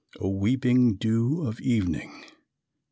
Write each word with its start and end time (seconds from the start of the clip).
O 0.19 0.29
weeping 0.29 0.95
dew 0.95 1.45
of 1.45 1.61
evening! 1.61 2.23